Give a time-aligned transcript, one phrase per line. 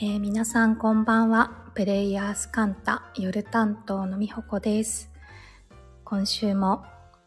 [0.00, 1.50] えー、皆さんこんばんは。
[1.74, 5.10] プレイヤースカンタ夜担当のみほこです。
[6.04, 6.84] 今週も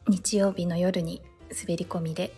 [0.07, 2.33] 日曜日の夜に滑り込みで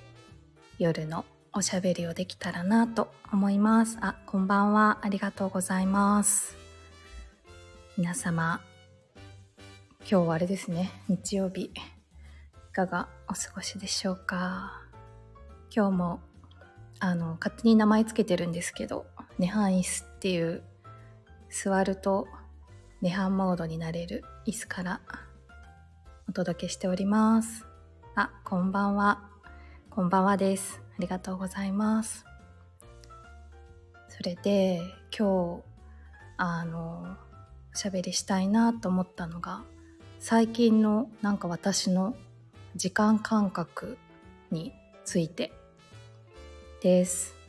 [0.80, 1.24] 夜の
[1.54, 4.00] おしゃべりをできたらなと思います。
[4.02, 4.98] あ、こんばんは。
[5.04, 6.58] ありがとうございます。
[7.96, 8.60] 皆様、
[10.00, 10.90] 今日はあれですね。
[11.10, 11.66] 日曜日。
[11.66, 11.72] い
[12.72, 14.82] かがお過ごしでしょうか。
[15.70, 16.22] 今日も、
[17.00, 19.06] あの、勝手に名前つけてるんですけど、
[19.38, 20.64] ネハン椅子っていう
[21.50, 22.30] 座ると
[23.02, 25.02] 涅槃モードになれる椅子から
[26.30, 27.66] お届けしております。
[28.16, 29.20] あ、こんばんは。
[29.90, 30.82] こんばんはです。
[30.98, 32.24] ありがとうございます。
[34.08, 34.80] それで
[35.12, 35.64] 今日
[36.38, 37.18] あの
[37.74, 39.66] おしゃべりしたいなと思ったのが
[40.20, 42.16] 最近のなんか私の
[42.78, 43.98] 時間感覚
[44.52, 44.72] に
[45.04, 45.52] ついて
[46.82, 47.43] です。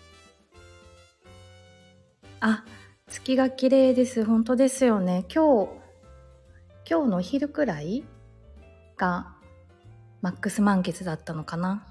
[2.46, 2.62] あ、
[3.08, 4.22] 月が綺麗です。
[4.22, 5.24] 本当ですよね。
[5.34, 5.70] 今日、
[6.86, 8.04] 今日のお昼くらい
[8.98, 9.32] が
[10.20, 11.86] マックス満月だったのかな。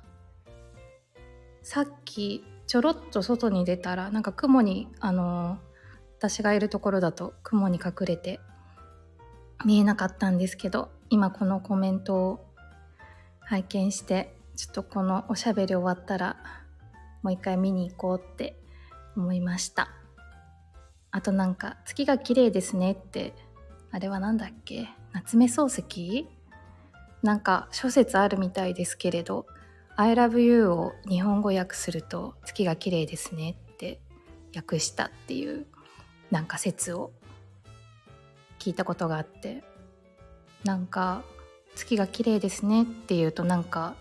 [1.64, 5.58] さっきちょろっと外に出たらなんか雲にあの
[6.20, 8.40] 私がいるところだと雲に隠れて
[9.66, 12.46] 見えなかったんですけど今このコメントを
[13.40, 16.38] 拝見してちょっとこのおしゃべり終わったら
[17.24, 18.56] もう一回見に行こうって
[19.18, 20.03] 思いました。
[21.16, 23.36] あとなんか月が綺麗ですねって
[23.92, 24.90] あれは何だっけ？
[25.14, 26.28] 夏目漱石？
[27.22, 29.46] なんか諸説あるみたいですけれど
[29.96, 34.02] 「I love you」を日本語訳すると「月が綺麗ですね」って
[34.56, 35.68] 訳したっていう
[36.32, 37.12] なんか説を
[38.58, 39.64] 聞いたことがあって
[40.64, 41.22] なんか
[41.76, 43.94] 「月が綺麗ですね」っていうとなんか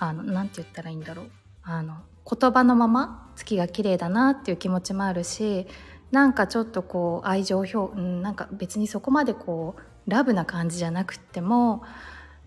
[0.00, 1.30] あのなんて言ったらいいんだろう。
[1.62, 5.66] あの言葉のまま月が綺麗だなっていう気持ちもあるし
[6.10, 11.82] なんかちょっとこう愛情表、うん、なんか別にそこまでこうラブな感じじゃなくても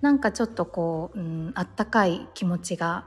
[0.01, 3.05] なんかちょっとこう、うん、あったかい気持ちが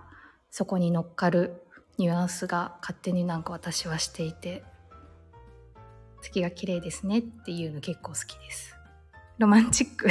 [0.51, 1.65] そこに乗っかる
[1.99, 4.65] ニュアンスが勝手になんか私はしていて
[6.23, 8.75] 月が綺麗ですねっていうの結構好きです。
[9.39, 10.09] ロマンチック。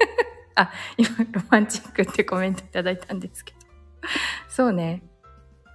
[0.54, 3.58] あ今ロマンチックってコメントいただいたんですけど。
[4.48, 5.02] そうね。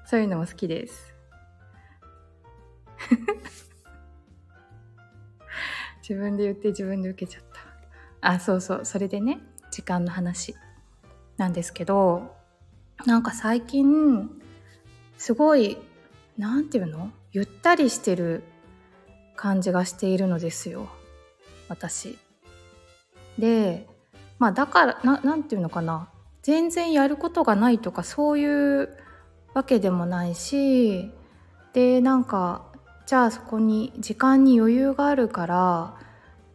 [0.06, 1.14] そういうのも好きです。
[6.08, 7.44] 自分で言って自分で受けちゃっ
[8.22, 8.30] た。
[8.34, 8.86] あ、そうそう。
[8.86, 9.40] それでね、
[9.72, 10.54] 時間の話
[11.38, 12.36] なんですけど、
[13.06, 14.30] なんか最近、
[15.18, 15.78] すごい、
[16.38, 17.12] なんていうの？
[17.32, 18.44] ゆったりしてる
[19.36, 20.90] 感じがしているのですよ。
[21.70, 22.18] 私。
[23.40, 23.88] で、
[24.40, 26.10] まあだから、ななんていうのかな？
[26.42, 28.46] 全然やることがないとかそうい
[28.84, 28.98] う
[29.54, 31.12] わけでもないし、
[31.74, 32.73] で、なんか
[33.06, 35.96] じゃあそこに時間に余裕があるから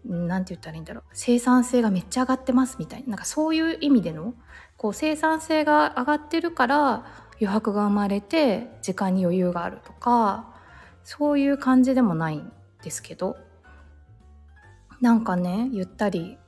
[0.04, 1.04] 何て言ったらいいんだろう。
[1.12, 3.09] 生産性がめっちゃ上がってますみたいな。
[3.09, 4.34] なんかそういう意味での
[4.76, 10.54] こう生産性が上がってるから余白が生まれて時間に余裕があるとか
[11.04, 13.36] そういう感じでもないんですけど。
[15.00, 16.38] なんかねゆったり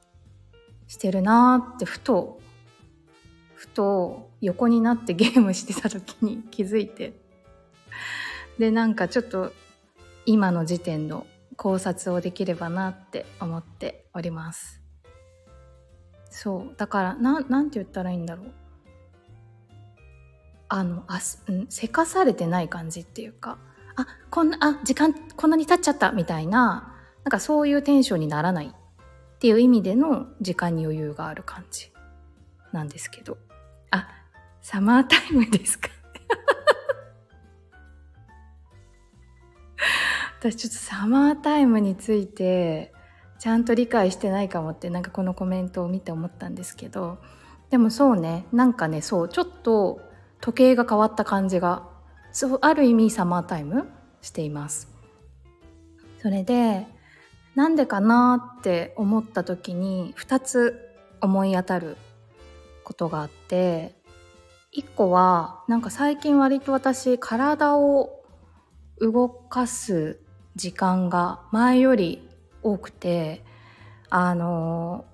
[0.89, 2.41] してるなーってふと
[3.55, 7.21] ふと横になってゲームしてた時に気づいて。
[8.59, 9.53] でなんかちょっと
[10.27, 11.27] 今の時点の
[11.57, 14.81] 考察をできればなって思っております。
[16.31, 16.75] そう。
[16.77, 18.53] だからななんて言ったらいいんだろう。
[20.69, 23.59] あのあうん、せかされてない感じっていうか
[23.97, 26.95] あこんなあ時間こんなに経っちゃったみたいな
[27.25, 31.93] なんかそういうテンションにならないっていう意味での時間に余裕がある感じ
[32.73, 33.37] なんですけど。
[33.91, 34.09] あ
[34.63, 35.89] サマータイムですか？
[40.41, 42.95] 私ちょっとサマータイムについて
[43.39, 47.19] ちゃんと理解してないかもってなんかこのコメントを見て思ったんですけど
[47.69, 50.01] でもそうねなんかねそうちょっと
[50.41, 51.87] 時計が変わった感じが
[52.33, 53.91] そうある意味サマータイム
[54.23, 54.89] しています。
[56.23, 56.87] それで
[57.55, 60.79] なんでかなって思った時に2つ
[61.21, 61.99] 思い当たる
[62.85, 63.95] ことがあって
[64.75, 68.23] 1個はなんか最近割と私体を
[69.01, 70.20] 動かす
[70.57, 72.29] 時間が前より
[72.63, 73.45] 多くて
[74.11, 75.05] あの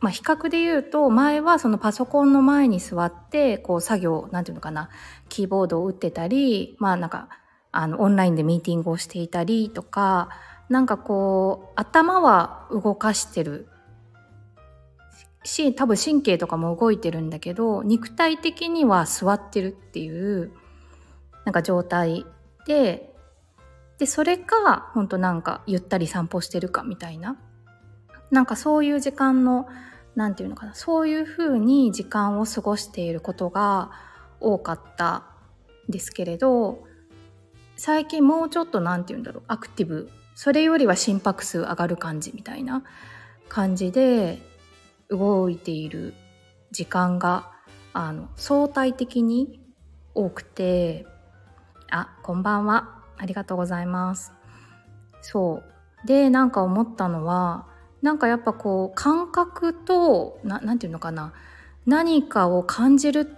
[0.00, 4.90] まあ、比較で言うと前はそのパソコンの前に座ってこう作業なんていうのかな
[5.30, 7.30] キーボードを打ってたりまあなんか
[7.72, 10.28] あのオンラインでミーティングをしていたりとか
[10.68, 13.68] なんかこう頭は動かしてる。
[15.46, 20.52] し多分神経とかも動いてるんだけど肉体的には座ってるっていう
[21.44, 22.26] なんか状態
[22.66, 23.13] で
[23.98, 27.36] でそれかほんとなんかゆったり散歩してるかみたいな。
[28.30, 29.68] なんかそういう時間の
[30.16, 30.74] 何て言うのかな。
[30.74, 33.90] そういう風に時間を過ごしていることが
[34.40, 35.24] 多かった
[35.88, 36.84] ですけれど
[37.76, 39.44] 最近もうちょっと何て言うんだろう。
[39.48, 40.10] アクティブ。
[40.34, 42.82] それよりは心拍数上がる感じみたいな。
[43.48, 44.38] 感じで
[45.08, 46.14] 動いている
[46.72, 47.52] 時間が
[47.92, 49.60] あの相対的に
[50.14, 51.06] 多くて
[51.90, 53.03] あこんばんは。
[53.16, 54.32] ありがとうございます。
[55.22, 55.62] そ
[56.04, 56.06] う。
[56.06, 57.66] でなんか思ったのは
[58.02, 61.32] なんかやっぱこう感覚と何て言うのかな。
[61.86, 63.36] 何かを感じる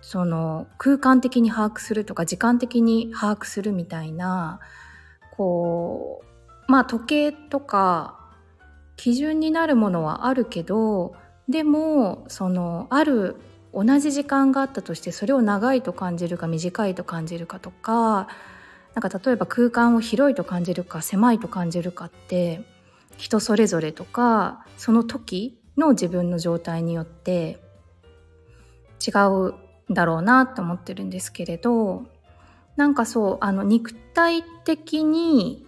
[0.00, 4.60] その空間的に把握するとか時間的に把握するみたいな
[5.36, 6.22] こ
[6.68, 8.18] うまあ時計とか
[8.96, 11.14] 基準になるものはあるけど
[11.48, 13.36] でもそのある
[13.72, 18.28] 同じ時間があったとしてそれを長いと感じるか短いと感じるかとか
[18.96, 22.64] なんか例えば空間を広いと感じるか狭いと感じるかって
[23.18, 27.60] 人それぞれとかその時の自分の状態によって
[29.06, 29.48] 違う
[29.90, 32.06] んだろうなと思ってるんですけれど
[32.76, 35.66] なんかそうあの肉体的に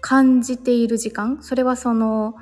[0.00, 2.36] 感じている時間それはその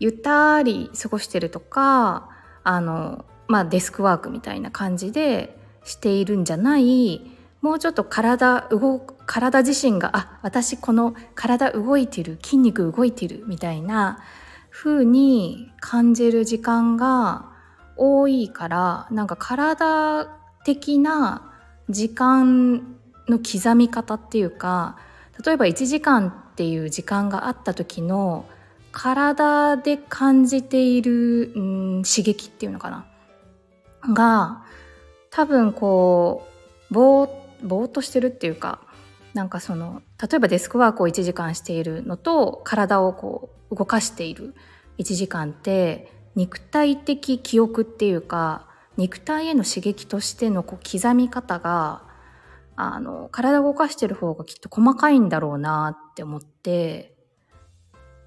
[0.00, 2.30] ゆったり過ごしてるとか
[2.62, 7.33] あの、まあ、デスクワークみたいな感じでしているんじゃない
[7.64, 14.18] もうちょっと体動体自身があ私この体動いてる筋肉動いてるみたいな
[14.68, 17.46] 風に感じる時間が
[17.96, 20.28] 多いからなんか体
[20.66, 21.54] 的な
[21.88, 24.98] 時間の刻み方っていうか
[25.42, 28.44] 例えば1時間っていう時間があった時の
[28.92, 31.60] 体で感じている、う
[32.00, 33.06] ん、刺激っていうのかな？
[34.12, 34.64] が
[35.30, 36.46] 多分こ
[36.90, 38.80] うぼーぼーっとしてるっていうか
[39.32, 44.54] なんかその例えばデスクワークを1時間しているのと体をこう動かしている
[44.98, 48.66] 1時間って肉体的記憶っていうか
[48.96, 52.02] 肉体への刺激としてのこう刻み方が
[52.76, 57.14] あの体を動かしてる方がきっと細かいんだろうなって思って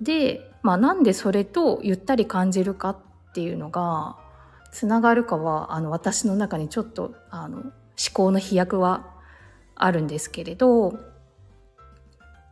[0.02, 2.98] で、まあ、なんでそれとゆったり感じるかっ
[3.34, 4.18] ていうのが
[4.72, 7.74] つながるかはあの私の中にちょっとあの思
[8.14, 9.17] 考の飛躍は
[9.78, 11.00] あるんですけれど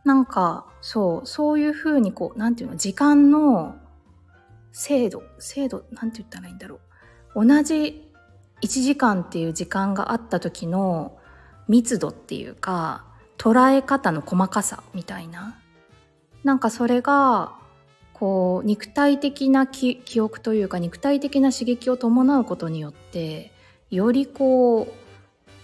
[0.04, 3.76] なんかそうそういうふうにこうなんていうの時間の
[4.72, 6.80] 精度精度なんて言ったらいいんだろ
[7.34, 7.46] う。
[7.46, 8.10] 同じ
[8.62, 11.18] 1時間っていう時間があった時の
[11.68, 13.04] 密度っていうか
[13.36, 15.58] 捉え方の細かさみたいな。
[16.44, 17.52] なんかそれが
[18.12, 23.52] こう肉体的な記憶というか肉体的な刺激を伴うことによって
[23.90, 24.82] よりこ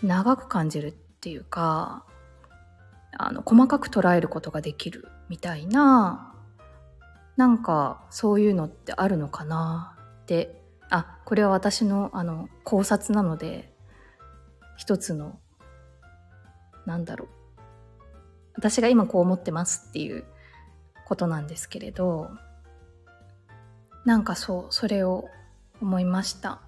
[0.03, 2.05] う長く感じるっていうか
[3.17, 6.35] あの細かく捉えることができるみたいな
[7.37, 10.63] なんかそういうのってあるのかなって。
[10.95, 13.73] あこれは私のあの考察なので
[14.77, 15.41] 一つの
[16.85, 17.29] なんだろう。
[18.55, 20.25] 私が今こう思ってますっていう
[21.07, 22.29] ことなんですけれど
[24.05, 25.31] なんかそうそれを
[25.81, 26.61] 思いました。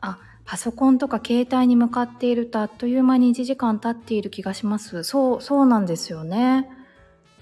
[0.00, 5.02] あパソコンとか携帯に向かっているとあっという間に1時間経っている気がします。
[5.02, 6.70] そう、そうなんですよね。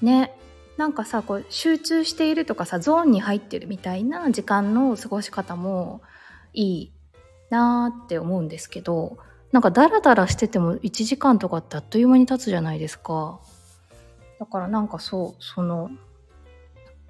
[0.00, 0.34] ね。
[0.78, 6.00] なんかさ、こう集中しているとかさ、ゾーンに入ってるみたいな時間の過ごし方も
[6.54, 6.92] いい
[7.50, 9.18] なーって思うんですけど、
[9.52, 13.38] なんかダラダラしてても1時間とかってあっという間に経つじゃないですか。
[14.40, 15.90] だからなんかそう、その、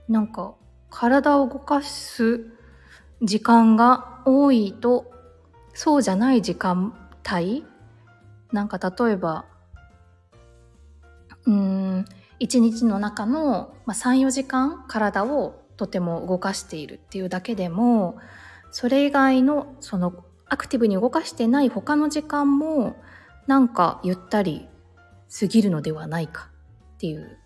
[0.08, 0.54] なんか
[0.90, 2.46] 体を動かす
[3.22, 5.13] 時間が多いと
[5.74, 6.94] そうじゃない時間
[7.30, 7.66] 帯？
[8.52, 9.44] なんか例えば
[11.46, 12.04] うん
[12.38, 18.16] 一日の中の、まあ、34時間体をとても動かしているっていうだけでも
[18.70, 22.96] それ以外のそのアクティブに動かしてない他の時間も
[23.46, 24.68] なんかゆったり
[25.38, 26.48] 過ぎるのではないか
[26.94, 27.38] っていう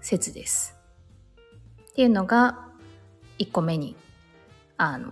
[0.00, 0.76] 説です。
[1.90, 2.66] っていうのが
[3.38, 3.96] 1個目に
[4.76, 5.10] あの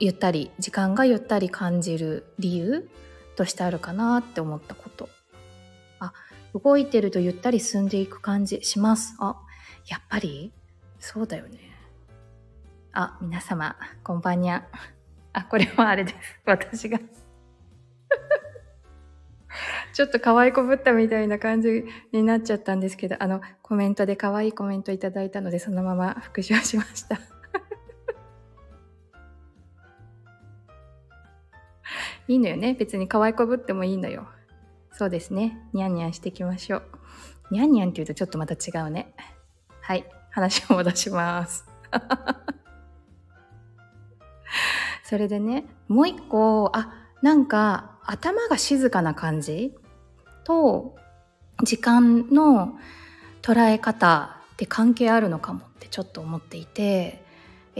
[0.00, 2.88] ゆったり時間がゆったり感じる理由
[3.36, 5.10] としてあるかなって思ったこと。
[5.98, 6.14] あ
[6.54, 9.14] 動いてるとゆったり進んでいく感じします。
[9.20, 9.36] あ
[9.86, 10.52] やっぱり？
[10.98, 11.58] そうだよね。
[12.92, 14.66] あ皆様こんばんにゃ。
[15.34, 16.16] あこれはあれです。
[16.46, 16.98] 私が。
[19.92, 27.18] ちょっと可愛いこぶったみたいな感じになっちゃったんですけど、あの、コメントで可愛いコメントいただいたので、そのまま復習しました。
[32.30, 32.76] いいのよね。
[32.78, 34.28] 別に可愛こぶってもいいのよ。
[34.92, 35.58] そうですね。
[35.72, 36.82] ニャンニャンしていきましょう。
[37.50, 39.12] にゃんにゃんって言うとちょっとまた違うね。
[39.80, 41.66] はい、話を戻します。
[45.02, 49.74] それでね、もう一個、あ、なんか頭が静かな感じ？
[50.44, 50.94] と
[51.64, 52.78] 時間の
[53.42, 57.24] 捉え方って関係あるのかもってちょっと思っていて、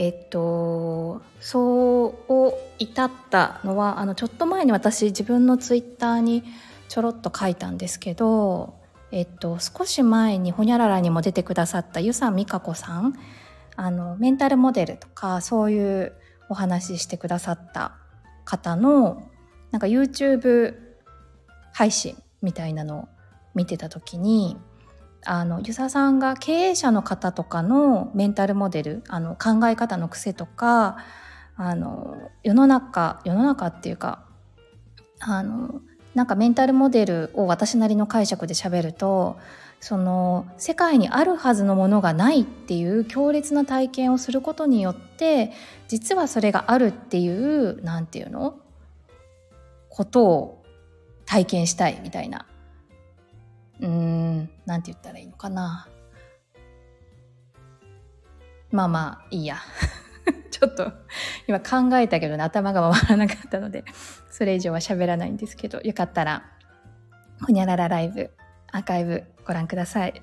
[0.01, 6.43] えっと、そう至ったのはあのちょっと前に私自分のツイッターに
[6.89, 8.79] ちょろっと書いたんですけど、
[9.11, 13.13] えっと、少し前にほにゃららにも出てくださった湯佐美香子さん。
[13.75, 16.13] あのメンタルモデルとかそういう
[16.49, 17.93] お話ししてくださった
[18.43, 19.29] 方の
[19.69, 20.73] なんか YouTube
[21.73, 23.07] 配信みたいなのを
[23.53, 24.57] 見てた時に
[25.25, 30.97] あの遊佐さんが経営者の方とかのメンタルモデルあの考え方の癖とか
[31.55, 34.23] あの世の中世の中っていうか
[35.19, 35.81] あの
[36.15, 39.37] なんかメンタルモデルを私なりの解釈で喋ると
[39.79, 45.51] その世界にあるはずのものがないっていう強烈な体験をすることによって
[45.87, 48.57] 実はそれがあるっていう何て言うの？
[49.89, 50.63] ことを
[51.25, 52.45] 体験したいみたいな。
[53.81, 55.87] うーん何て言ったらいいのかな。
[58.71, 59.57] まあまあいいや。
[60.51, 60.91] ちょっと
[61.47, 63.83] 今考えたけどね頭が回らなかったので
[64.29, 66.43] それ以上は喋らないんですけどよかったら
[67.41, 68.29] ほにゃららライブ
[68.71, 70.21] アーカイブご覧ください。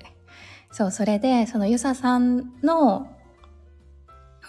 [0.71, 3.07] そうそれでそのゆささんの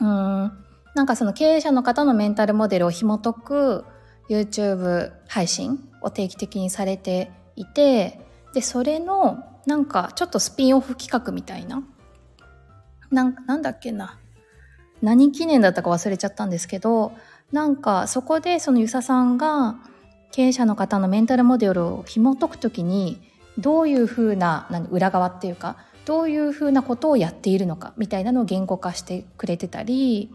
[0.00, 0.52] うん
[0.94, 3.84] なんかその経営者の方のメンタルモデルを紐解く
[4.28, 8.20] YouTube 配信を定期的にされていて
[8.52, 11.82] でそれのなんかちょっとスピンオフ企画みたいな。
[13.10, 14.18] なんなんだっけな。
[15.02, 17.12] 何記念だったか忘れちゃったんですけど
[17.52, 19.76] なんかそこでその遊佐さんが
[20.32, 23.20] 経営者の方のメンタルモデルを紐解くときに
[23.58, 30.30] どういうふうな裏側っていうかどういうふうなことをやっているのかみたいなのを言語化してくれてたり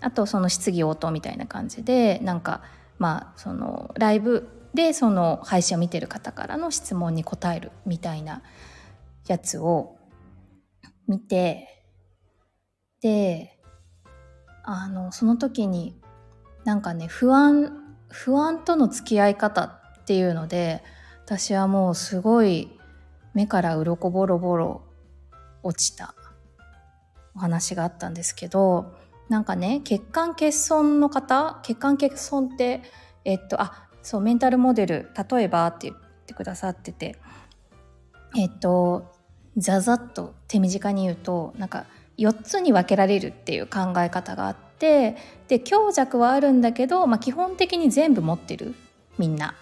[0.00, 2.62] あとその質疑応答みたいな感じでなんか
[2.98, 8.42] まあそのライブでその配信を見てる方からの質問に答えるみたいな
[9.26, 9.96] やつを
[11.08, 11.84] 見て
[13.00, 13.58] で
[14.64, 16.00] あのその時に
[16.64, 20.82] なんかね不安不安との付き合い方っていうので
[21.24, 22.78] 私はもうすごい
[23.34, 24.82] 目から鱗ボロボロ
[25.62, 26.14] 落ちた
[27.34, 28.94] お話があったんですけど
[29.28, 32.82] なんかね血管欠損の方血管欠損って
[33.24, 37.16] えっとあそうメンタルモデル例えばって言ってくださってて。
[38.36, 39.10] えっと
[39.56, 41.86] ざざっと手短に言うとなんか
[42.18, 45.16] 4つに分けられるっていう考え方があって
[45.48, 48.74] で強弱はあるんだけど、まあ、基本的に全部持ってる。
[49.18, 49.54] みんな。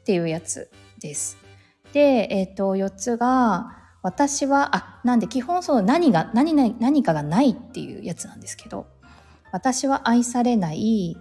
[0.00, 1.38] っていうやつです。
[1.92, 8.86] で、え、ー、と4つが私はあなんで基本その何が何何かがないっていうやつなんですけど
[9.52, 11.16] 私は愛されない。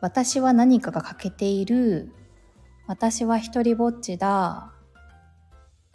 [0.00, 2.12] 私は何かが欠けている
[2.86, 4.72] 私は一人ぼっちだ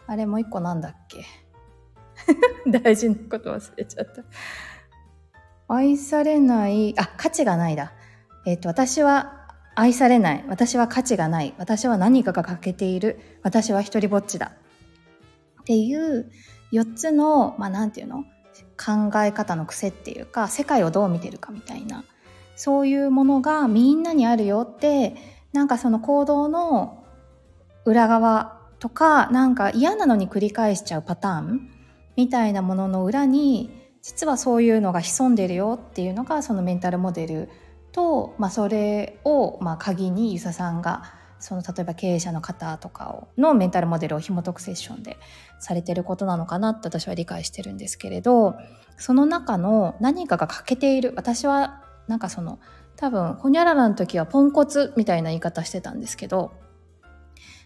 [0.07, 1.25] あれもう一個なんだっけ？
[2.69, 4.23] 大事なこと忘れちゃった。
[5.67, 7.91] 愛されない、あ、価値がないだ。
[8.45, 10.45] えっ、と、私は愛されない。
[10.47, 11.55] 私は価値がない。
[11.57, 13.39] 私は何かが欠けている。
[13.41, 14.51] 私は一人ぼっちだ。
[15.61, 16.31] っていう
[16.71, 18.23] 4つの、まあ、なんていうの？
[18.77, 22.03] 考え方の癖っていうか、世界をどう見てるかみたいな、
[22.55, 25.15] そういうものがみんなにあるよって、
[25.53, 27.03] なんかその行動の
[27.85, 31.69] 裏側とか、なんか嫌なのに繰り返しちゃうパターン
[32.15, 33.69] みたいなものの裏に
[34.01, 37.49] 実はそういうのが潜んでるよっていうのがそのメンタルモデル
[37.91, 45.17] と、まあ、それをまあ鍵に遊佐さんがその例えば経営者の方とかをのメンタルモデルを紐解くセッションで
[45.59, 48.55] されてることなのかなって私は理解してるんですけれど
[48.97, 52.59] その中の何かが欠けている私はなんかその
[52.95, 56.53] 多分ほにゃららの時はポンコツみたいな言い方してたんですけど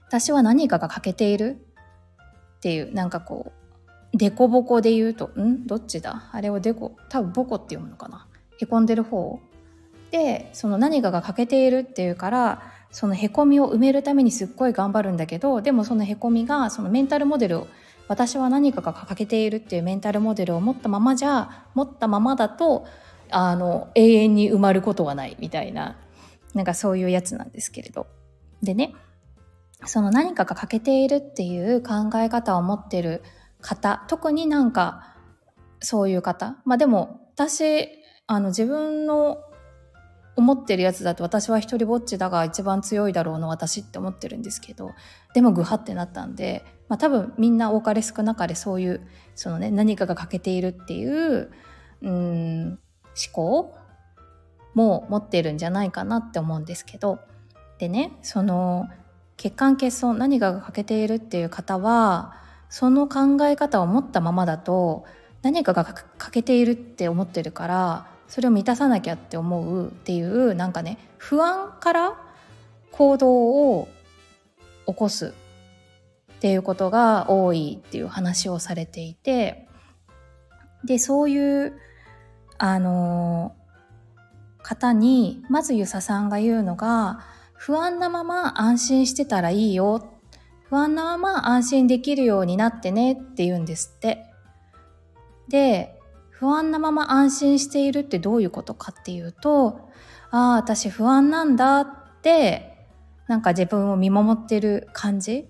[0.08, 1.62] 私は何かが欠けている
[2.58, 3.52] っていうなんかこ
[4.14, 5.68] うデコボコで言うと、ん？
[5.68, 6.30] どっちだ？
[6.32, 8.26] あれをデコ、多分ボコって読むのかな？
[8.60, 9.40] へこんでる方
[10.10, 17.68] で、その何かが欠けているっていうから、そのへこみを埋めるためにすっごい頑張るんだけど、でもそのへこみが、そのメンタルモデルを、
[18.08, 22.88] 私は何かが欠けているっていうメンタルモデルを持ったままじゃ、持ったままだと、
[23.32, 25.98] あの、永遠に埋まることはないみたいな、
[26.54, 28.08] なんかそういうやつなんですけれど。
[28.62, 28.94] でね、
[29.86, 33.24] その何かが欠けているっていう考え方を持ってる
[33.62, 35.16] 方特になんか
[35.82, 37.88] そういう方まあでも私
[38.28, 39.40] あの自分の
[40.36, 44.92] 思ってるやつだと私は一人ぼっちだが一番強いだろうの私って思ってるんですけど
[45.34, 51.52] でもグハってなったんで、まあ、多分みんな多かれ少なかれそういうそのね何かが欠けているっていう
[52.02, 52.80] うん
[53.28, 53.76] 思考
[54.74, 57.20] も持ってるんじゃないかなって思うんですけど。
[57.80, 58.90] でねその
[59.38, 62.36] 血管欠損何かが欠けているっていう方は
[62.70, 65.06] その考え方を持ったままだと
[65.42, 72.18] 何かが欠けているって思ってるからそれを満たさなきゃって思うっていうなんかね不安から
[72.92, 73.88] 行動を
[74.86, 75.34] 起こす
[76.34, 79.66] っていうことが多いっていう話をされていて。
[80.84, 81.74] でそういう
[82.60, 83.56] あの
[84.62, 87.22] 方にまず遊佐さんが言うのが
[87.54, 90.14] 不安なまま安心してたらいいよ
[90.64, 94.26] 不安なまま安心できるようになってねって言うんですって。
[95.48, 95.98] で
[96.30, 99.90] 不安なまま安心しているってどういうことかっていうと
[100.30, 101.88] ああ私不安なんだっ
[102.22, 102.88] て
[103.28, 105.50] なんか自分を見守ってる感じ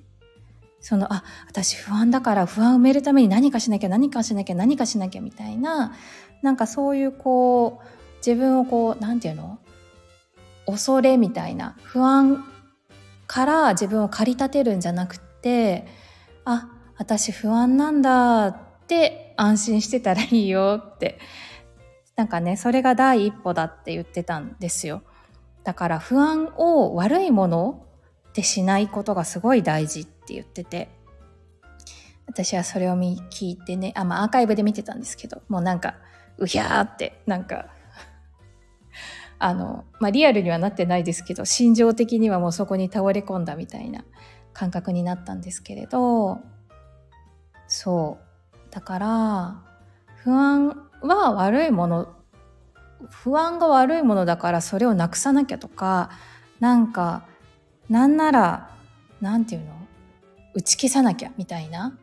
[0.79, 5.93] そのあ私不安だから不安を埋めるために何かしなきゃ何かしなきゃ何かしなきゃみたいな
[6.41, 9.59] なんかそういうこう自分をこう何て言うの
[10.65, 12.45] 恐れみたいな不安
[13.27, 15.87] から自分を駆り立てるんじゃなくて
[16.45, 21.19] あ私不安なんだって安心してたらいいよって。
[22.15, 25.03] なんかねそれが第一歩だって言ってたんですよ。
[25.63, 27.85] だから不安を悪いもの
[28.29, 30.89] ってしないことがすごい大事って言ってて。
[32.27, 35.95] 私はそれを聞いてねあ、まあ、アーカイブで見てたんですけどもうなんか
[36.39, 37.67] うひゃーってなんか
[39.39, 44.03] あの、まあ、リアルにはなってないですけど心情的にはもうそこに倒れ込んだみたいな
[44.53, 46.39] 感覚になったんですけれど
[47.67, 48.29] そう。
[48.71, 49.63] だから
[50.17, 52.07] 不安は悪いもの
[53.09, 56.09] 不安が悪いものだからそれをなくさなきゃとか
[56.59, 57.25] なんか
[57.89, 58.69] なんなら
[59.21, 59.79] なんていうの？
[60.53, 61.97] 打ち消さなきゃみたいな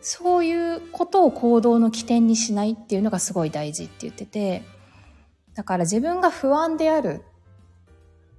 [0.00, 4.62] そういうことを行動の起点にしないっていうのがすごい大事って言ってて
[5.54, 7.22] だから自分が不安である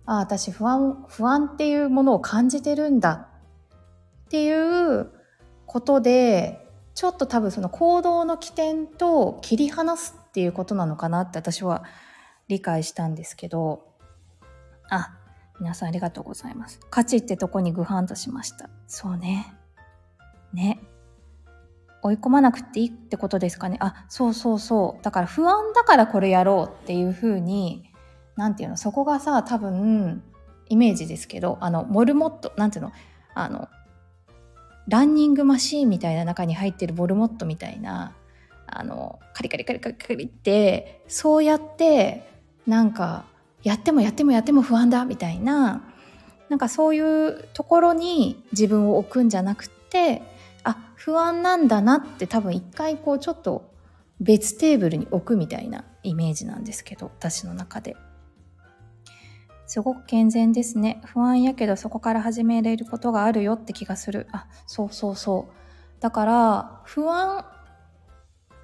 [0.05, 3.29] ああ私不安不安っていうものを感じてるんだ
[4.25, 5.11] っていう
[5.65, 11.83] ことでちょっと多分その行動の起点と切り離すっていうことなのかなって私は
[12.47, 13.85] 理解したんですけど
[14.89, 15.17] あ
[15.59, 16.79] 皆さんありがとうございます。
[16.89, 18.69] 価値ってとこにグハンとしました。
[18.87, 19.53] そうね。
[20.53, 20.81] ね。
[22.03, 23.77] 追い込まなくていいってことですかね？
[23.79, 25.03] あそうそうそう。
[25.03, 27.91] だから不安だからこれやろうっていうふうに
[28.35, 28.77] 何て言うの？
[28.77, 30.23] そこがさ多分
[30.67, 32.95] イメージですけどあのモルモット何て言うの？
[33.33, 33.67] あの
[34.87, 38.13] ランニングマシーンみたいな中に入ってるモルモットみたいな
[38.65, 42.27] あのカリカリカリカリカリってそうやって
[42.65, 43.25] なんか
[43.63, 45.83] やってもやってもやっても不安だみたいな
[46.49, 50.23] なんかそういうところに自分を置くんじゃなくて
[50.63, 53.71] あ不安なんだなって多分一回こうちょっと
[54.19, 57.95] 別テーブルに置くみたいなイメージなんですけど私の中で。
[59.65, 61.01] すごく健全ですね。
[61.05, 64.27] 不安やけどそこから始めれることがあるよって気がする。
[64.33, 66.01] あそうそうそう。
[66.01, 67.45] だから不安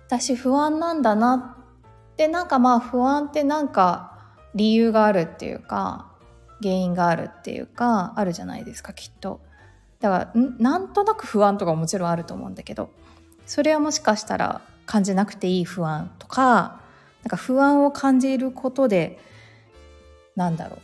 [0.07, 1.57] 私不安なんだな
[2.11, 6.11] ってなんかまあ不安ってなんか理由があるっていうか
[6.61, 9.39] 原因があるっていうかあるじゃないですかきっと。
[9.99, 12.89] だからなんとなく不安とかももちろんあると思うんだけど
[13.45, 16.81] それはもしかしたら感じなくていい不安とか
[17.23, 19.19] なんか不安を感じることで
[20.35, 20.79] なんだろう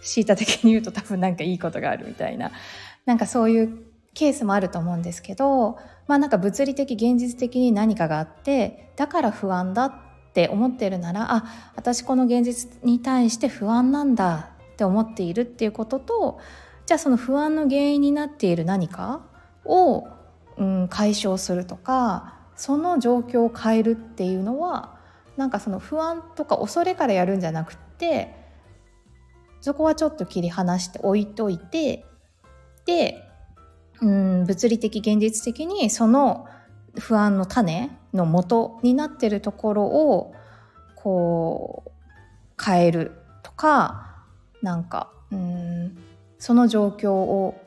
[0.00, 2.52] シータ的に言うと多分なんかいいことがあるみたいな
[3.04, 3.78] なんかそういう
[4.14, 9.92] ケースもあると思うんですけどまあなんか物理的現実的に何かがあってだから不安だっ
[10.32, 16.40] て思ってるならあ私この現実に対して不安なんだって思っているっていうことと
[16.86, 19.26] じゃあその不安の原因になっている何か
[19.64, 20.06] を、
[20.56, 24.96] うん、解消するとかその状況を変えるっていうのは
[25.36, 28.34] なんかその不安とか恐れからやるんじゃなくって
[29.60, 32.06] そこはちょっと切り離して置いといて
[32.86, 33.20] で、
[34.00, 36.46] うん、物理的現実的にその
[36.98, 40.34] 不安の種の元になってるところを
[40.94, 44.22] こう変えるとか
[44.62, 46.05] なんかうん
[46.38, 47.60] その状況を、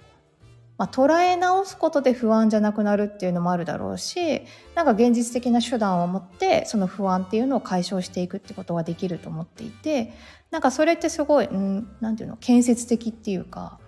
[0.78, 4.42] まあ、捉え直すことで不安じゃなくなるっていうのもあるだろうし
[4.76, 10.14] なんか現実的な手段を持ってその不安っていうのを解消していくってことができると思っていて
[10.52, 13.80] なんかそれってすごい何て言うの建設的っていうか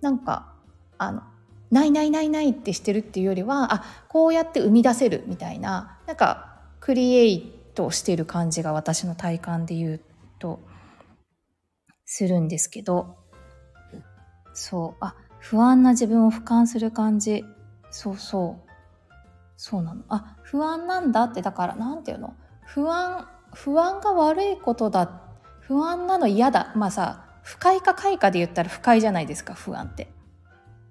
[0.00, 0.52] なんか
[0.98, 1.22] あの
[1.70, 10.00] ないないないないってしてるっていうよりはあこうやって生み出せるみたいななんかクリエイトしてる感じが私の体感で言う
[10.38, 10.60] と
[12.04, 13.16] するんですけど、
[14.54, 17.44] そう、あ、不安な自分を俯瞰する感じ。
[17.90, 18.70] そうそう。
[19.56, 20.02] そうなの。
[20.08, 22.34] あ、不安なんだって、だから、なんていうの？
[22.64, 25.20] 不安、不安が悪いことだ。
[25.60, 26.72] 不安なの嫌だ。
[26.74, 30.10] まあさ、不快か快かで言ったら不快じゃないですか、不安って。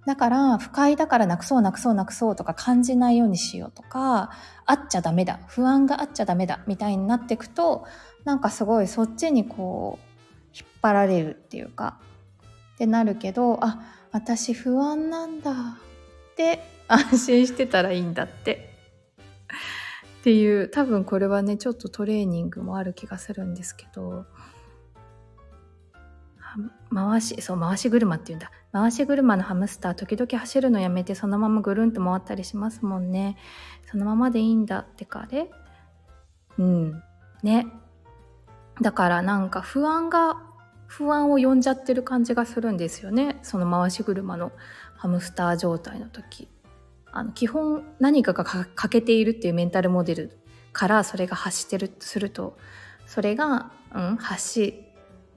[0.05, 4.31] だから、不快だからなくそうなくそうなくそうとか感じないようにしようとか、
[4.65, 5.39] あっちゃダメだ。
[5.47, 6.59] 不安があっちゃダメだ。
[6.67, 7.85] みたいになっていくと、
[8.25, 11.99] なんかすごいそっちにこう、引っ張られるっていうか、
[12.83, 13.79] ってなるけど、あ、
[14.11, 15.51] 私不安なんだ。
[15.51, 18.73] って 安心してたらいいんだって。
[20.19, 24.25] っていう多分これはねちょっとトレーニングもある気がするんですけど
[26.93, 28.51] 回しそう回し車っていうんだ。
[28.71, 33.37] 回し車のハムスター時々走るのやめてそのままぐるんと回ったりしますもんね。
[33.89, 35.49] そのままでいいんだってかあれ
[36.57, 37.03] うん。
[37.43, 37.67] ね。
[38.81, 40.52] だからなんか不安が
[40.97, 43.39] 不安を呼んじゃってる感じがするんですよね。
[43.41, 44.51] その回し車の
[44.95, 46.47] ハムスター状態の時。
[47.11, 50.37] あの基本何かが欠けているっていうメンタルモデル
[50.71, 52.57] からそれが発してるとすると
[53.07, 54.83] それが、うん、発し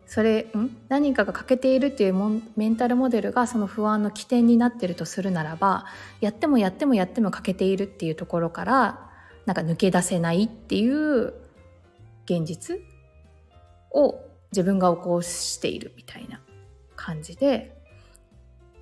[0.07, 5.87] それ、ん何かが欠けているっていうメンタルモデルがその不安の起点になってるとするならば
[6.21, 9.11] やってもやってもやっても欠けているっていうところから
[9.47, 11.35] なんか抜け出せないっていう
[12.27, 12.79] 現実
[13.90, 14.21] を
[14.53, 16.41] 自分が起こしているみたいな
[16.95, 17.77] 感じで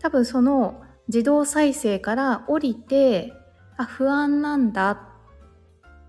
[0.00, 3.32] 多分その自動再生から降りて、
[3.78, 4.98] あ、不安なんだっ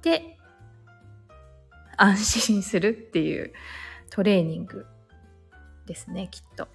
[0.02, 0.38] て
[1.98, 3.54] 安心するっていう
[4.10, 4.86] トレーニング
[5.86, 6.68] ですね、きっと。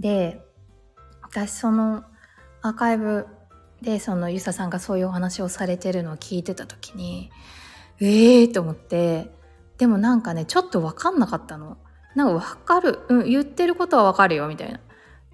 [0.00, 0.40] で、
[1.22, 2.04] 私その
[2.62, 3.26] アーカイブ
[3.80, 7.30] でそのゆささんがそういうお話をされてるのを聞いてた時に、
[8.00, 9.30] ええー、と思って、
[9.78, 11.78] でもなんかね、ちょっとわかんなかったの。
[12.14, 13.00] なんかわかる。
[13.08, 14.80] うん、言ってることはわかるよ、みたいな。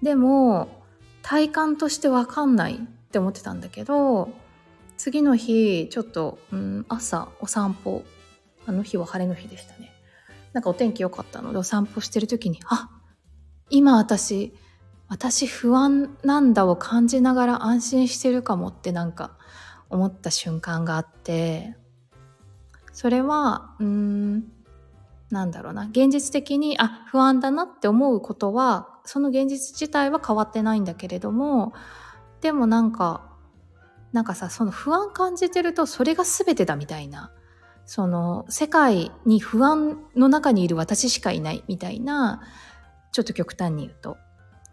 [0.01, 0.79] でも、
[1.21, 2.75] 体感として分かんない
[3.09, 4.29] って思ってたんだけど
[4.97, 8.03] 次の日ちょっと、うん、朝お散歩
[8.65, 9.93] あの日は晴れの日でしたね
[10.53, 12.89] なんかお天気良かったのでお散歩してる時にあ
[13.69, 14.53] 今私
[15.07, 19.37] 私不安なんだを感じながら安心してるかもってなんか
[19.89, 21.75] 思った瞬間があって
[22.99, 24.43] それはうーん
[25.29, 25.87] なんだろうな。
[25.89, 31.71] 現実的にあ不安だなって思うことはその現実自体は変わってないんだけれども
[32.41, 33.29] でもなんか
[34.11, 37.31] なんかさその不安感じてるとそれが全てだみたいな。
[37.85, 42.41] その世界に不安の中にいる私しかいないみたいな
[43.13, 44.17] ちょっと極端に言うと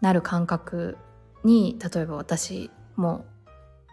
[0.01, 0.97] なる感覚
[1.43, 3.25] に例えば私も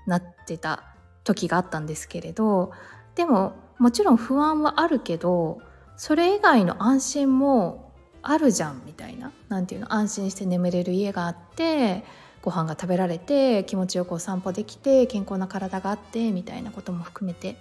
[0.06, 0.82] なってた
[1.22, 2.72] 時があったんですけれど
[3.14, 5.60] でももちろん不安はあるけど
[5.96, 9.32] それ以外の安心もあるじゃんみたいな。
[9.48, 9.92] 何ていうの？
[9.92, 12.04] 安心して眠れる家があって
[12.42, 17.56] ご飯が食べられて気持ちよくお散歩できて健康な体があってみたいなことも含めて。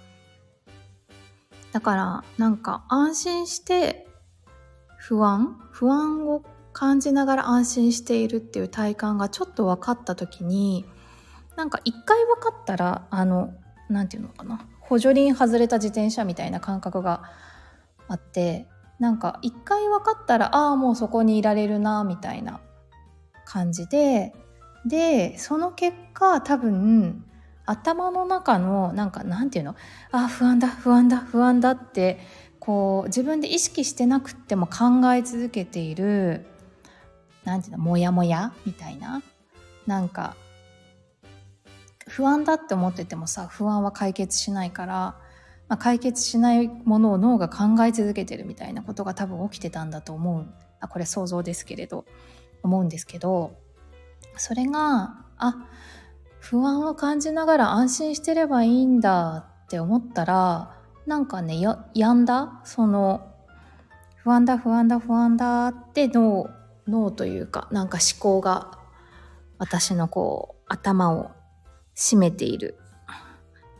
[1.72, 4.06] だからなんか安心して
[4.96, 5.58] 不安？
[5.70, 10.84] 不安を感じながら安心しているっていう体感がちょっと分かった時に
[11.56, 13.54] なんか一回分かったらあの
[13.88, 14.66] 何て言うのかな？
[14.84, 17.22] 補助輪外れた自転車みたいな感覚が
[18.08, 18.66] あって
[18.98, 22.60] なんか一回分かったらああもうそこにいられるなみたいな
[23.44, 24.32] 感じで
[24.86, 27.24] でその結果多分
[27.66, 29.74] 頭の中のなんかなんていうの
[30.12, 32.20] ああ不安だ不安だ不安だって
[32.60, 36.44] こう自分で意識してなくっても考え続けている
[37.44, 39.22] なんていうのモヤモヤみたいな
[39.86, 40.36] なんか
[42.14, 45.16] 不安だって思っててもさ不安は解決しないから
[45.66, 50.46] まあ、解決しないものを脳が考え続けてるみたいなことが多分起きてたんだと思う。
[50.78, 52.04] あこれ想像ですけれど
[52.62, 53.56] 思うんですけど。
[54.36, 55.66] それがあ
[56.38, 62.60] 不安を感じながら安心してればいいんだって思ったらなんかねややんだ？
[62.64, 63.32] その
[64.16, 66.50] 不安だ不安だ不安だって脳
[66.86, 68.78] 脳というかなんか思考が
[69.56, 71.30] 私のこう頭を
[71.94, 72.76] 占めている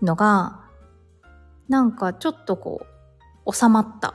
[0.02, 0.60] のが
[1.68, 2.86] なんかちょっとこ
[3.46, 4.14] う収まった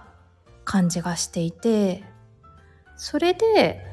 [0.64, 2.04] 感じがしていて
[2.96, 3.86] それで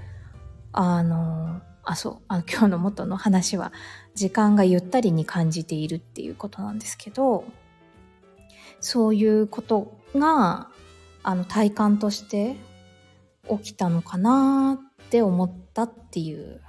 [0.73, 3.73] あのあそうあの今日の元の話は
[4.14, 7.45] 時間がゆったりに感じているっていうことなんですけど
[8.81, 10.69] そういうことが
[11.23, 12.57] あの体感として
[13.49, 16.61] 起きたのかなって思ったっていう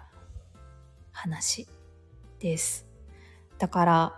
[1.12, 1.67] 話
[2.39, 2.87] です。
[3.58, 4.13] だから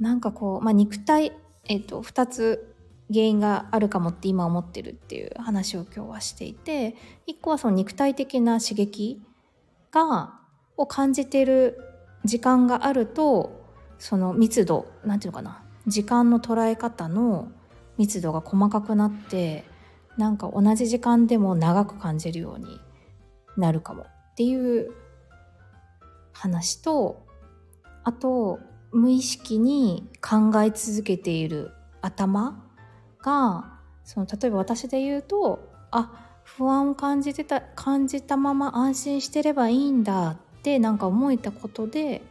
[0.00, 1.32] なんかこう、まあ、肉体
[1.64, 2.74] えっ、と、2つ
[3.12, 9.22] 原因があるかもって今思ってるっていう話を今日はしていて一個はその肉体的な刺激
[9.90, 10.40] が
[10.78, 11.78] を感じてる
[12.24, 13.60] 時間があると
[13.98, 17.52] その密度なんていうのかな時間の捉え方の
[17.98, 19.64] 密度が細かくなって
[20.16, 22.80] なんか同じ時間でも長く感じるように
[23.58, 24.90] なるかもっていう
[26.32, 27.26] 話と
[28.04, 28.60] あと
[28.92, 32.64] 無意識に考え続けている頭
[33.22, 42.22] がその例えば私で言うとあ不安を感じてた感じたまま安心してればいいんだってなんか思えたことで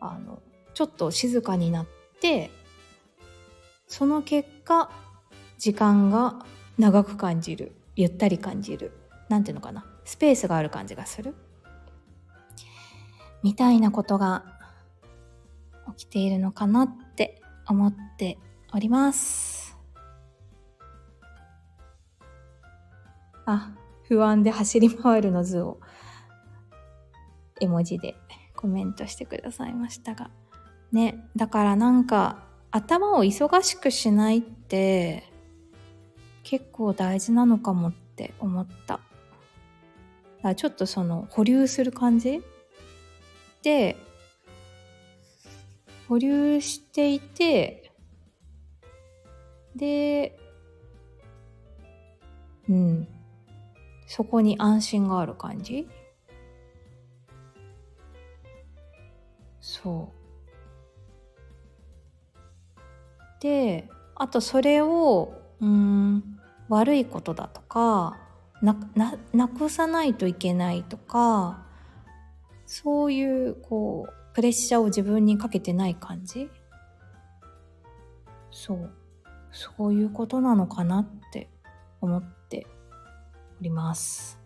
[0.00, 0.40] あの
[0.74, 1.86] ちょっと静かになっ
[2.20, 2.50] て
[3.86, 4.90] その結果
[5.58, 6.46] 時間が
[6.78, 8.92] 長く感じるゆったり感じる
[9.28, 11.34] なんていうのかなスペースがある感じがする。
[13.42, 14.57] みたいなことが
[15.98, 18.38] きているのかなって思って
[18.72, 19.76] おります。
[23.44, 23.72] あ
[24.04, 25.80] 不安で走り回るの図を
[27.60, 28.14] 絵文字で
[28.54, 30.30] コメントしてくださいましたが。
[30.92, 35.24] ねだからなんか頭を忙しくしないって
[36.44, 39.00] 結構大事なのかもって思った。
[40.42, 42.42] だちょっとその保留する感じ
[43.62, 43.96] で
[46.08, 47.92] 保留していて
[49.76, 50.38] で
[52.68, 53.08] うん。
[54.06, 55.86] そこに安心がある感じ？
[59.60, 60.12] そ
[63.38, 63.42] う。
[63.42, 68.18] であとそれをうん悪いことだとか
[68.62, 71.66] なななくさないといけないとか
[72.66, 76.48] そういうこうプレッシャーを自分にかけてない感じ？
[78.52, 78.90] そう。
[79.50, 81.50] そういうことなのかなって
[82.00, 82.64] 思って
[83.60, 84.38] おります。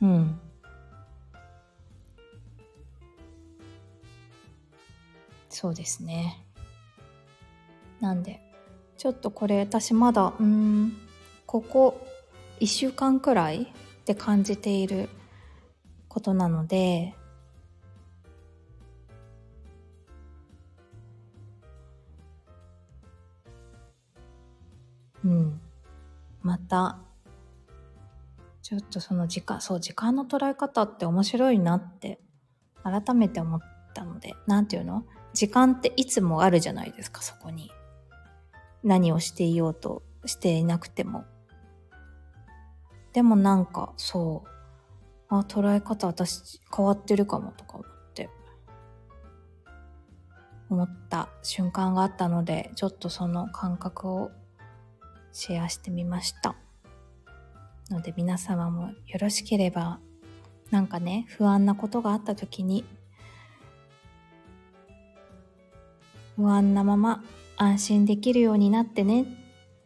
[0.00, 0.40] うん。
[5.50, 6.42] そうですね。
[8.00, 8.40] なんで
[8.96, 10.96] ちょっとこれ私まだうん
[11.44, 12.00] ここ
[12.60, 13.70] 1週間くらい
[14.06, 15.10] で感じている
[16.08, 17.14] ことなので
[26.68, 26.98] た
[28.62, 32.18] ちょっとその時間そう時間の捉え方って面白いなって
[32.82, 33.60] 改めて思っ
[33.94, 35.04] たので何て言うの？
[35.32, 37.70] 時間っていつもあるじゃないですかそこに。
[38.82, 41.24] 何をしていようとしていなくても。
[43.12, 44.48] でもなんかそう、
[45.28, 48.30] あ、捉え方私変わってるかもとか思って、
[50.70, 54.30] 思った瞬間があったので、ちょっとその感覚を
[55.36, 56.56] シェアしてみました。
[57.90, 60.00] ので皆様もよろしければ、
[60.70, 62.86] なんかね、不安なことがあった時に、
[66.36, 67.22] 不安なまま
[67.58, 69.26] 安心できるようになってねっ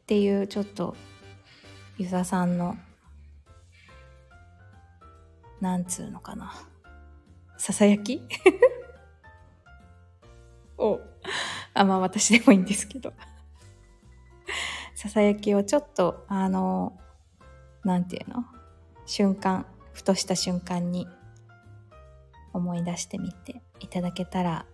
[0.06, 0.94] ていうちょっと
[1.98, 2.76] ユザさんの
[5.60, 6.54] なんつうのかな
[7.58, 8.22] ささやき？
[10.78, 11.00] を
[11.74, 13.12] あまあ私でもいいんですけど
[15.00, 16.92] ささやきをちょっとあの
[17.84, 18.44] なんていうの？
[19.06, 21.08] 瞬間ふとした瞬間に
[22.52, 24.66] 思い出してみていただけたら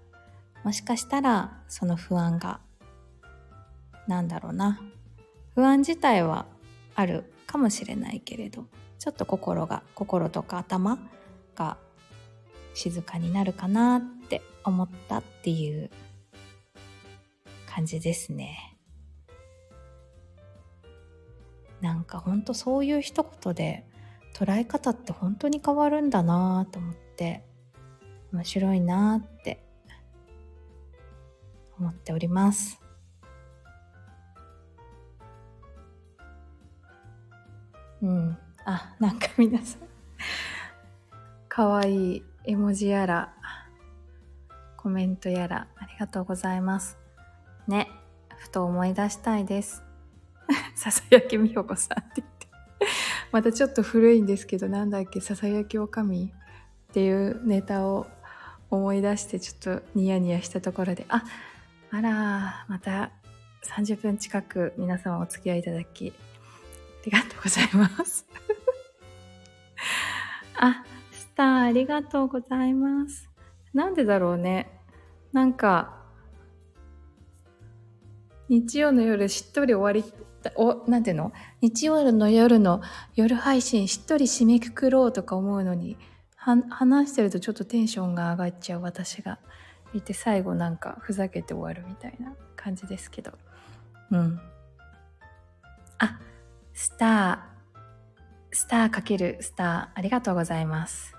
[0.64, 2.58] もしかしたらその不安が
[4.08, 4.80] なんだろうな。
[5.54, 6.46] 不安自体は
[6.96, 8.66] あるかもしれないけれど
[8.98, 10.98] ちょっと心が心とか頭
[11.54, 11.76] が
[12.74, 15.88] 静かになるかなって思ったっていう
[17.72, 18.75] 感じですね。
[21.80, 23.86] なんかほんとそういう一言で
[24.34, 27.44] 捉え方って本当に変わるんだなと思って
[28.32, 29.64] 面白いなって
[31.78, 32.80] 思っております
[38.02, 38.38] うん。
[38.64, 39.80] あ、なんか皆さん、
[41.48, 43.32] かわいい絵文字やら、
[44.76, 46.98] コメントやら、ありがとうございます。
[47.66, 47.88] ね、
[48.36, 49.85] ふと思い出したいです。
[50.74, 52.46] ささやきみよこさんって言って。
[53.32, 56.32] またちょっと古いんですけど、なんだっけ、ささやきおかみ
[56.88, 58.06] っていうネタを
[58.70, 61.24] 思い出してちょっとニヤニヤしたところで、あ、
[61.90, 63.10] あら、また
[63.64, 66.12] 30分近く皆様お付き合いいただきあ
[67.04, 68.26] りがとうございます。
[70.58, 73.28] あ、スターありがとうございます。
[73.72, 74.80] なんでだろうね。
[75.32, 75.96] なんか、
[78.48, 80.12] 日曜の夜しっとり終わり
[80.54, 81.32] おなんていうの？
[81.60, 82.80] 日曜の夜の
[83.14, 85.96] 夜配信しっとり締めくくろうとか思うのに
[86.36, 89.38] 話してるとちょっとテンションが上がっちゃう私が。
[89.94, 93.32] いて最後なんかふざけて終わるみたいな感じですけど。
[94.10, 94.40] うん。
[95.98, 96.18] あ
[96.74, 97.56] スター。
[98.52, 101.14] スターかけるスターありがとうございます。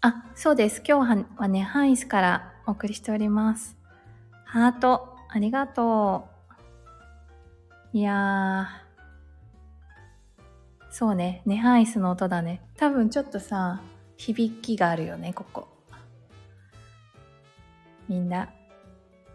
[0.00, 0.82] あそうです。
[0.86, 3.76] 今日はねハイスからお送りしております。
[4.44, 6.31] ハートありがとう。
[7.92, 8.82] いや
[10.92, 11.40] そうね。
[11.46, 12.60] ネハイスの音だね。
[12.76, 13.80] 多分ちょっとさ、
[14.18, 15.66] 響きがあるよね、ここ。
[18.08, 18.50] みんな、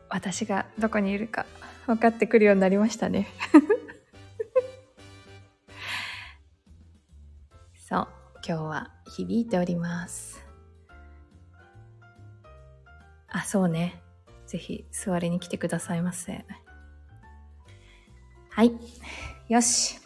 [0.08, 1.48] 私がどこにいるか
[1.88, 3.28] 分かってくるようになりましたね。
[7.74, 8.08] そう、
[8.48, 10.46] 今日は響いております。
[13.30, 14.00] あ、そうね。
[14.46, 16.46] ぜひ座りに来てくださいませ。
[18.58, 18.72] はい。
[19.50, 20.00] よし。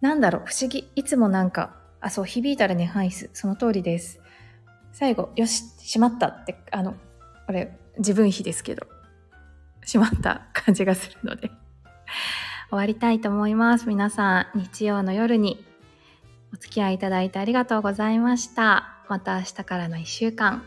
[0.00, 0.90] なんだろう、不思議。
[0.96, 3.30] いつもなんか、あ、そう、響いたらね、ハイス。
[3.32, 4.18] その通りです。
[4.92, 6.96] 最後、よし、しまったって、あの、
[7.46, 8.88] これ、自分比ですけど、
[9.84, 13.86] しまった感じがするので終わりたいと思います。
[13.86, 15.64] 皆さん、日曜の夜に
[16.52, 18.96] お付き合いいただいてありがとうございました。
[19.08, 20.64] また明日からの一週間。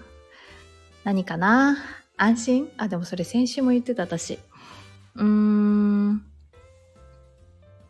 [1.04, 1.76] 何かな？
[2.16, 2.72] 安心？
[2.78, 4.40] あ、でもそれ先週も言ってた私。
[5.16, 6.26] うーん。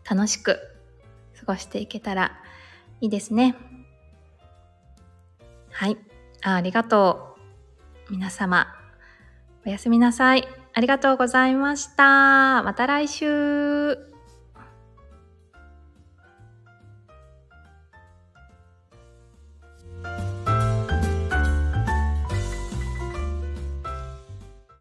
[0.10, 0.60] 楽しく
[1.40, 2.40] 過ごしていけたら
[3.02, 3.56] いいですね。
[5.72, 5.98] はい。
[6.44, 7.36] あありがと
[8.10, 8.12] う。
[8.12, 8.68] 皆様、
[9.66, 10.48] おやすみなさい。
[10.74, 12.64] ありがとうございました。
[12.64, 14.13] また来週。